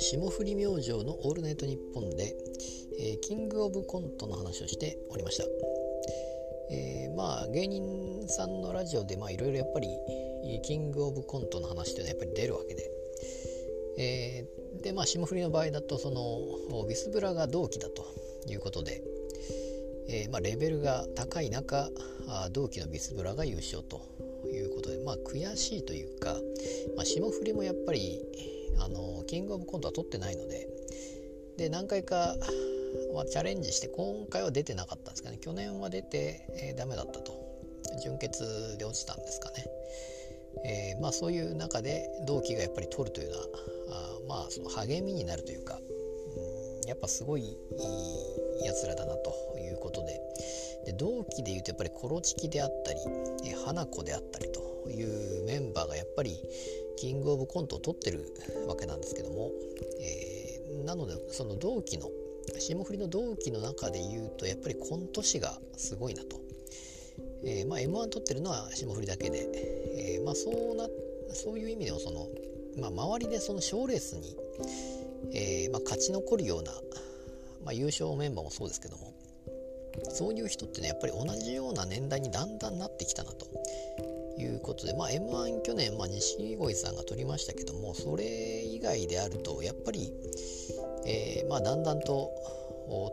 [0.00, 2.34] 霜降り明星の「オールナイトニッポンで」
[2.98, 5.44] えー、キングオブコントの話をしておりました、
[6.70, 9.88] えー、まあ芸人さんのラジオでいろいろやっぱり
[10.62, 12.90] キングオブコントの話っていうのはやっぱり出るわけで、
[13.98, 18.04] えー、でまあ霜降りの場合だとそのビスブラが同期だと
[18.48, 19.04] いうことで、
[20.08, 21.90] えー、まあ、レベルが高い中
[22.52, 24.02] 同期のビスブラが優勝と
[24.46, 26.36] いうことでまあ悔しいというか、
[26.96, 28.20] まあ、霜降りもやっぱり
[28.80, 30.68] あのキングオブコントは取ってないので
[31.56, 32.36] で何回か、
[33.14, 35.38] まあ、チャレンジして今回は出てなかったんですかね。
[35.40, 37.48] 去年は出て、えー、ダメだったと。
[38.02, 39.66] 準決で落ちたんですかね、
[40.64, 43.44] えー、まあそういう中で同期がやっぱり取るというのは
[43.90, 45.78] あまあその励みになるというか、
[46.88, 47.46] やっぱすごいい
[48.62, 50.20] いやつらだなということで。
[50.86, 53.00] で同期でいうとやっぱりコロチキであったり、
[53.44, 56.40] え、花子であったりというメンバーがやっぱり
[56.96, 58.24] キングオブコントを取ってる
[58.66, 59.50] わけなんですけども、
[60.00, 62.08] えー、なのでその同期の
[62.58, 66.40] 霜降りの同期の中で言うとやっぱりコント師がすごいなと、
[67.44, 70.88] えー、まあ、m 1取ってるのは霜降りだけで、えー、まあ、そうな
[71.34, 72.28] そういう意味でもその、
[72.80, 74.34] まあ、周りでその賞レースに、
[75.32, 76.72] えまあ、勝ち残るような、
[77.64, 79.12] まあ優勝メンバーもそうですけども
[80.10, 83.46] そういう人ってねやっぱり同じような年代にだんだんなってきたなと
[84.38, 90.12] いうことで、まあ、m 1去年、まあ、錦鯉さんが取りましたけどもそれ以外であるとやっぱり、
[91.06, 92.30] えー、まあ、だんだんと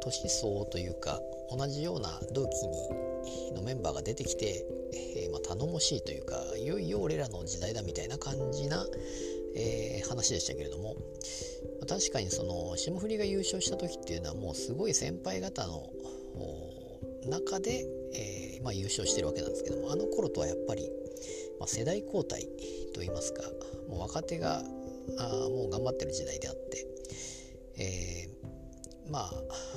[0.00, 8.84] 年相というか同じような同期にのメンバーが出てきて、えー、まあ、頼もしいというかいよいよ俺らの時代だみたいな感じな、
[9.56, 10.96] えー、話でしたけれども、
[11.80, 15.90] ま確かにその霜降りが優勝した時っていうのはもうすごい先輩方の
[17.28, 20.88] 中で、えー、まあ、優勝してるわけなんですけどもあの頃とはやっぱり
[21.58, 22.46] まあ、世代交代
[22.94, 23.42] といいますか
[23.88, 24.62] もう若手が
[25.18, 26.86] あもう頑張ってる時代であって、
[27.78, 29.32] えー、まあ、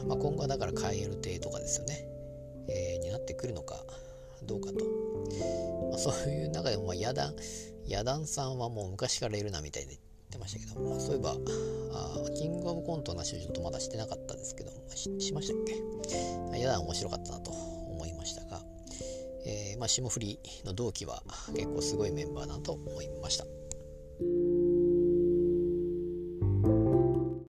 [0.07, 2.07] まあ、今後はだから蛙亭とかですよね、
[2.69, 3.75] えー、になってくるのか
[4.43, 4.75] どうかと、
[5.89, 7.33] まあ、そういう中でも、まあ、野団
[7.87, 9.99] 野団さんはもう昔からいるなみたいで言っ
[10.31, 11.31] てましたけど、まあ、そういえば
[11.93, 16.59] あキングオブコントの話をちょっとまだしてなかったですけどししましたっけ？
[16.59, 18.61] 野団面白かったなと思いましたが
[19.45, 21.23] えー、まあ、霜降りの同期は
[21.55, 23.45] 結構すごいメンバーだなと思いました。